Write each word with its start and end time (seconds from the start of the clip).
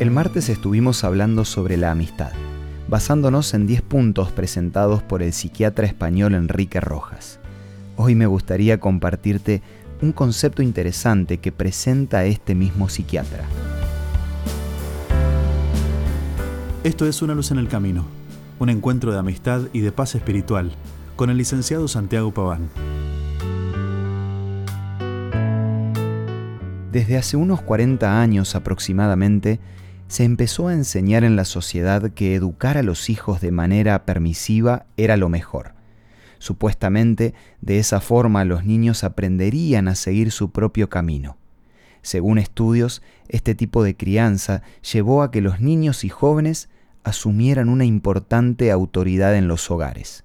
El 0.00 0.10
martes 0.10 0.48
estuvimos 0.48 1.04
hablando 1.04 1.44
sobre 1.44 1.76
la 1.76 1.90
amistad, 1.90 2.32
basándonos 2.88 3.52
en 3.52 3.66
10 3.66 3.82
puntos 3.82 4.32
presentados 4.32 5.02
por 5.02 5.22
el 5.22 5.34
psiquiatra 5.34 5.86
español 5.86 6.34
Enrique 6.34 6.80
Rojas. 6.80 7.38
Hoy 7.96 8.14
me 8.14 8.24
gustaría 8.24 8.80
compartirte 8.80 9.60
un 10.00 10.12
concepto 10.12 10.62
interesante 10.62 11.36
que 11.36 11.52
presenta 11.52 12.24
este 12.24 12.54
mismo 12.54 12.88
psiquiatra. 12.88 13.44
Esto 16.82 17.04
es 17.04 17.20
Una 17.20 17.34
luz 17.34 17.50
en 17.50 17.58
el 17.58 17.68
camino, 17.68 18.06
un 18.58 18.70
encuentro 18.70 19.12
de 19.12 19.18
amistad 19.18 19.64
y 19.74 19.80
de 19.80 19.92
paz 19.92 20.14
espiritual 20.14 20.72
con 21.14 21.28
el 21.28 21.36
licenciado 21.36 21.88
Santiago 21.88 22.32
Paván. 22.32 22.70
Desde 26.90 27.18
hace 27.18 27.36
unos 27.36 27.60
40 27.60 28.18
años 28.18 28.54
aproximadamente, 28.54 29.60
se 30.10 30.24
empezó 30.24 30.66
a 30.66 30.72
enseñar 30.72 31.22
en 31.22 31.36
la 31.36 31.44
sociedad 31.44 32.10
que 32.10 32.34
educar 32.34 32.76
a 32.76 32.82
los 32.82 33.08
hijos 33.08 33.40
de 33.40 33.52
manera 33.52 34.04
permisiva 34.06 34.86
era 34.96 35.16
lo 35.16 35.28
mejor. 35.28 35.74
Supuestamente, 36.40 37.32
de 37.60 37.78
esa 37.78 38.00
forma 38.00 38.44
los 38.44 38.64
niños 38.64 39.04
aprenderían 39.04 39.86
a 39.86 39.94
seguir 39.94 40.32
su 40.32 40.50
propio 40.50 40.88
camino. 40.88 41.36
Según 42.02 42.38
estudios, 42.38 43.02
este 43.28 43.54
tipo 43.54 43.84
de 43.84 43.96
crianza 43.96 44.62
llevó 44.92 45.22
a 45.22 45.30
que 45.30 45.40
los 45.40 45.60
niños 45.60 46.02
y 46.02 46.08
jóvenes 46.08 46.70
asumieran 47.04 47.68
una 47.68 47.84
importante 47.84 48.72
autoridad 48.72 49.36
en 49.36 49.46
los 49.46 49.70
hogares. 49.70 50.24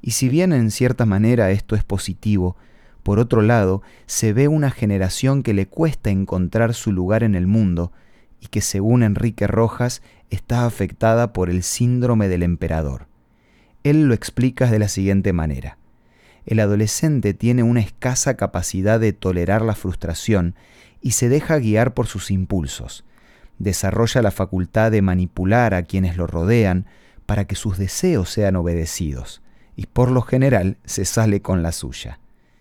Y 0.00 0.12
si 0.12 0.30
bien 0.30 0.54
en 0.54 0.70
cierta 0.70 1.04
manera 1.04 1.50
esto 1.50 1.76
es 1.76 1.84
positivo, 1.84 2.56
por 3.02 3.18
otro 3.18 3.42
lado, 3.42 3.82
se 4.06 4.32
ve 4.32 4.48
una 4.48 4.70
generación 4.70 5.42
que 5.42 5.52
le 5.52 5.66
cuesta 5.66 6.08
encontrar 6.08 6.72
su 6.72 6.90
lugar 6.90 7.22
en 7.22 7.34
el 7.34 7.46
mundo 7.46 7.92
y 8.40 8.48
que 8.48 8.60
según 8.60 9.02
Enrique 9.02 9.46
Rojas 9.46 10.02
está 10.30 10.66
afectada 10.66 11.32
por 11.32 11.50
el 11.50 11.62
síndrome 11.62 12.28
del 12.28 12.42
emperador. 12.42 13.06
Él 13.84 14.04
lo 14.04 14.14
explica 14.14 14.70
de 14.70 14.78
la 14.78 14.88
siguiente 14.88 15.32
manera. 15.32 15.78
El 16.46 16.60
adolescente 16.60 17.34
tiene 17.34 17.62
una 17.62 17.80
escasa 17.80 18.36
capacidad 18.36 18.98
de 18.98 19.12
tolerar 19.12 19.62
la 19.62 19.74
frustración 19.74 20.54
y 21.00 21.12
se 21.12 21.28
deja 21.28 21.58
guiar 21.58 21.94
por 21.94 22.06
sus 22.06 22.30
impulsos. 22.30 23.04
Desarrolla 23.58 24.22
la 24.22 24.30
facultad 24.30 24.90
de 24.90 25.02
manipular 25.02 25.74
a 25.74 25.82
quienes 25.82 26.16
lo 26.16 26.26
rodean 26.26 26.86
para 27.26 27.44
que 27.44 27.54
sus 27.54 27.78
deseos 27.78 28.30
sean 28.30 28.56
obedecidos, 28.56 29.42
y 29.76 29.86
por 29.86 30.10
lo 30.10 30.22
general 30.22 30.78
se 30.84 31.04
sale 31.04 31.42
con 31.42 31.62
la 31.62 31.72
suya. 31.72 32.18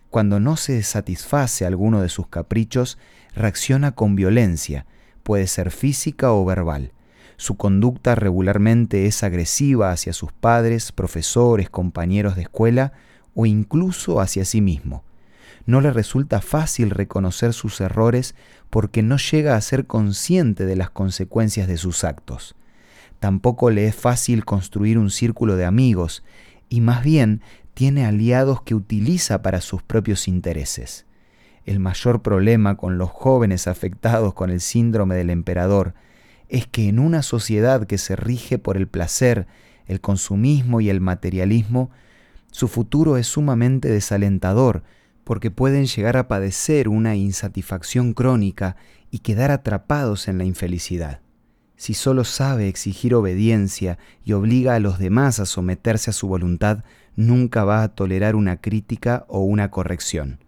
Cuando 0.09 0.39
no 0.39 0.57
se 0.57 0.83
satisface 0.83 1.65
alguno 1.65 2.01
de 2.01 2.09
sus 2.09 2.27
caprichos, 2.27 2.97
reacciona 3.33 3.93
con 3.93 4.15
violencia, 4.15 4.85
puede 5.23 5.47
ser 5.47 5.71
física 5.71 6.31
o 6.31 6.43
verbal. 6.45 6.91
Su 7.37 7.55
conducta 7.55 8.15
regularmente 8.15 9.05
es 9.05 9.23
agresiva 9.23 9.91
hacia 9.91 10.13
sus 10.13 10.31
padres, 10.33 10.91
profesores, 10.91 11.69
compañeros 11.69 12.35
de 12.35 12.41
escuela 12.41 12.93
o 13.33 13.45
incluso 13.45 14.19
hacia 14.19 14.43
sí 14.43 14.59
mismo. 14.59 15.03
No 15.65 15.81
le 15.81 15.91
resulta 15.91 16.41
fácil 16.41 16.89
reconocer 16.89 17.53
sus 17.53 17.79
errores 17.79 18.35
porque 18.69 19.03
no 19.03 19.17
llega 19.17 19.55
a 19.55 19.61
ser 19.61 19.85
consciente 19.85 20.65
de 20.65 20.75
las 20.75 20.89
consecuencias 20.89 21.67
de 21.67 21.77
sus 21.77 22.03
actos. 22.03 22.55
Tampoco 23.19 23.69
le 23.69 23.85
es 23.87 23.95
fácil 23.95 24.45
construir 24.45 24.97
un 24.97 25.09
círculo 25.09 25.55
de 25.55 25.65
amigos 25.65 26.23
y 26.69 26.81
más 26.81 27.03
bien 27.03 27.41
tiene 27.73 28.05
aliados 28.05 28.61
que 28.61 28.75
utiliza 28.75 29.41
para 29.41 29.61
sus 29.61 29.83
propios 29.83 30.27
intereses. 30.27 31.05
El 31.69 31.79
mayor 31.79 32.23
problema 32.23 32.77
con 32.77 32.97
los 32.97 33.11
jóvenes 33.11 33.67
afectados 33.67 34.33
con 34.33 34.49
el 34.49 34.59
síndrome 34.59 35.13
del 35.13 35.29
emperador 35.29 35.93
es 36.47 36.65
que 36.65 36.89
en 36.89 36.97
una 36.97 37.21
sociedad 37.21 37.85
que 37.85 37.99
se 37.99 38.15
rige 38.15 38.57
por 38.57 38.75
el 38.75 38.87
placer, 38.87 39.45
el 39.85 40.01
consumismo 40.01 40.81
y 40.81 40.89
el 40.89 40.99
materialismo, 40.99 41.91
su 42.49 42.67
futuro 42.69 43.17
es 43.17 43.27
sumamente 43.27 43.87
desalentador 43.87 44.81
porque 45.23 45.51
pueden 45.51 45.85
llegar 45.85 46.17
a 46.17 46.27
padecer 46.27 46.89
una 46.89 47.15
insatisfacción 47.15 48.13
crónica 48.13 48.75
y 49.11 49.19
quedar 49.19 49.51
atrapados 49.51 50.27
en 50.27 50.39
la 50.39 50.45
infelicidad. 50.45 51.21
Si 51.75 51.93
solo 51.93 52.23
sabe 52.23 52.67
exigir 52.67 53.13
obediencia 53.13 53.99
y 54.25 54.33
obliga 54.33 54.73
a 54.73 54.79
los 54.79 54.97
demás 54.97 55.39
a 55.39 55.45
someterse 55.45 56.09
a 56.09 56.13
su 56.13 56.27
voluntad, 56.27 56.83
nunca 57.15 57.63
va 57.63 57.83
a 57.83 57.89
tolerar 57.89 58.35
una 58.35 58.57
crítica 58.57 59.25
o 59.27 59.41
una 59.41 59.69
corrección. 59.69 60.39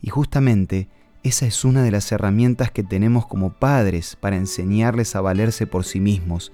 Y 0.00 0.10
justamente 0.10 0.88
esa 1.22 1.46
es 1.46 1.64
una 1.64 1.82
de 1.82 1.90
las 1.90 2.12
herramientas 2.12 2.70
que 2.70 2.84
tenemos 2.84 3.26
como 3.26 3.52
padres 3.52 4.16
para 4.16 4.36
enseñarles 4.36 5.16
a 5.16 5.20
valerse 5.20 5.66
por 5.66 5.84
sí 5.84 5.98
mismos, 5.98 6.52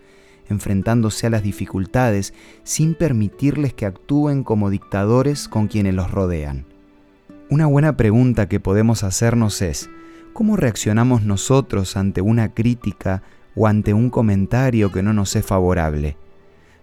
enfrentándose 0.49 1.27
a 1.27 1.31
las 1.31 1.43
dificultades 1.43 2.33
sin 2.63 2.95
permitirles 2.95 3.75
que 3.75 3.87
actúen 3.87 4.45
como 4.45 4.71
dictadores 4.71 5.49
con 5.49 5.69
quienes 5.69 5.95
los 5.95 6.11
rodean. 6.11 6.65
Una 7.51 7.67
buena 7.67 7.99
pregunta 7.99 8.49
que 8.49 8.61
podemos 8.61 9.05
hacernos 9.05 9.61
es, 9.61 9.91
¿cómo 10.33 10.57
reaccionamos 10.57 11.23
nosotros 11.23 11.99
ante 11.99 12.23
una 12.23 12.55
crítica 12.55 13.23
o 13.55 13.67
ante 13.67 13.93
un 13.93 14.09
comentario 14.09 14.91
que 14.91 15.03
no 15.03 15.13
nos 15.13 15.37
es 15.37 15.45
favorable? 15.45 16.17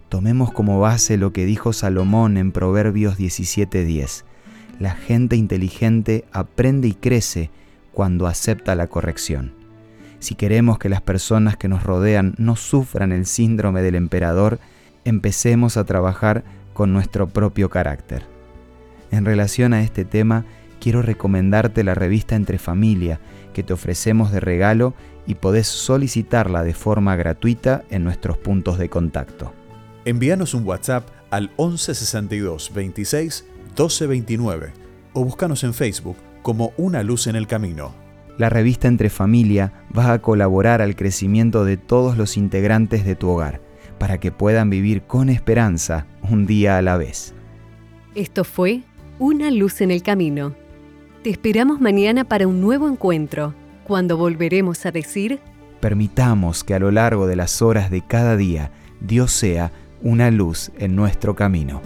Tomemos 0.09 0.51
como 0.51 0.79
base 0.79 1.17
lo 1.17 1.33
que 1.33 1.45
dijo 1.45 1.73
Salomón 1.73 2.37
en 2.37 2.51
Proverbios 2.51 3.17
17:10. 3.17 4.25
La 4.79 4.95
gente 4.95 5.35
inteligente 5.35 6.23
aprende 6.31 6.87
y 6.87 6.93
crece 6.93 7.49
cuando 7.91 8.27
acepta 8.27 8.75
la 8.75 8.87
corrección. 8.87 9.53
Si 10.19 10.35
queremos 10.35 10.79
que 10.79 10.87
las 10.87 11.01
personas 11.01 11.57
que 11.57 11.67
nos 11.67 11.83
rodean 11.83 12.33
no 12.37 12.55
sufran 12.55 13.11
el 13.11 13.25
síndrome 13.25 13.81
del 13.81 13.95
emperador, 13.95 14.59
empecemos 15.03 15.75
a 15.75 15.83
trabajar 15.83 16.43
con 16.73 16.93
nuestro 16.93 17.27
propio 17.27 17.69
carácter. 17.69 18.23
En 19.11 19.25
relación 19.25 19.73
a 19.73 19.81
este 19.81 20.05
tema, 20.05 20.45
quiero 20.79 21.01
recomendarte 21.01 21.83
la 21.83 21.93
revista 21.93 22.35
Entre 22.35 22.57
Familia, 22.57 23.19
que 23.53 23.63
te 23.63 23.73
ofrecemos 23.73 24.31
de 24.31 24.39
regalo 24.39 24.93
y 25.27 25.35
podés 25.35 25.67
solicitarla 25.67 26.63
de 26.63 26.73
forma 26.73 27.17
gratuita 27.17 27.83
en 27.89 28.05
nuestros 28.05 28.37
puntos 28.37 28.77
de 28.77 28.89
contacto. 28.89 29.53
Envíanos 30.05 30.53
un 30.53 30.65
WhatsApp 30.65 31.07
al 31.31 31.49
1162 31.57 32.71
26 32.73 33.45
1229 33.79 34.73
o 35.13 35.23
búscanos 35.23 35.63
en 35.63 35.73
Facebook 35.73 36.17
como 36.41 36.73
Una 36.75 37.01
Luz 37.01 37.27
en 37.27 37.37
el 37.37 37.47
Camino. 37.47 37.93
La 38.37 38.49
revista 38.49 38.89
Entre 38.89 39.09
Familia 39.09 39.71
va 39.97 40.11
a 40.11 40.19
colaborar 40.19 40.81
al 40.81 40.97
crecimiento 40.97 41.63
de 41.63 41.77
todos 41.77 42.17
los 42.17 42.35
integrantes 42.35 43.05
de 43.05 43.15
tu 43.15 43.29
hogar, 43.29 43.61
para 43.97 44.17
que 44.17 44.33
puedan 44.33 44.69
vivir 44.69 45.03
con 45.03 45.29
esperanza 45.29 46.07
un 46.29 46.45
día 46.45 46.77
a 46.77 46.81
la 46.81 46.97
vez. 46.97 47.33
Esto 48.15 48.43
fue 48.43 48.81
Una 49.17 49.49
Luz 49.49 49.79
en 49.79 49.91
el 49.91 50.03
Camino. 50.03 50.55
Te 51.23 51.29
esperamos 51.29 51.79
mañana 51.79 52.25
para 52.25 52.47
un 52.47 52.59
nuevo 52.59 52.89
encuentro, 52.89 53.53
cuando 53.85 54.17
volveremos 54.17 54.85
a 54.85 54.91
decir... 54.91 55.39
Permitamos 55.79 56.65
que 56.65 56.73
a 56.73 56.79
lo 56.79 56.91
largo 56.91 57.27
de 57.27 57.37
las 57.37 57.61
horas 57.61 57.89
de 57.91 58.01
cada 58.01 58.35
día 58.35 58.71
Dios 58.99 59.31
sea 59.31 59.71
una 60.01 60.31
luz 60.31 60.69
en 60.77 60.97
nuestro 60.97 61.35
camino. 61.35 61.81